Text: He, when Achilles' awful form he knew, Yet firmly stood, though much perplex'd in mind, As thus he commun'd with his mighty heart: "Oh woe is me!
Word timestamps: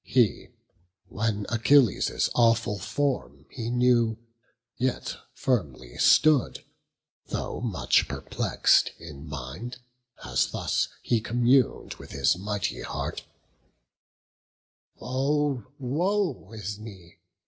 He, 0.03 0.49
when 1.09 1.45
Achilles' 1.49 2.31
awful 2.33 2.79
form 2.79 3.45
he 3.51 3.69
knew, 3.69 4.17
Yet 4.75 5.15
firmly 5.35 5.95
stood, 5.99 6.65
though 7.27 7.59
much 7.61 8.07
perplex'd 8.07 8.93
in 8.97 9.27
mind, 9.27 9.77
As 10.25 10.47
thus 10.47 10.87
he 11.03 11.21
commun'd 11.21 11.93
with 11.99 12.13
his 12.13 12.35
mighty 12.35 12.81
heart: 12.81 13.23
"Oh 14.99 15.65
woe 15.77 16.51
is 16.51 16.79
me! 16.79 17.19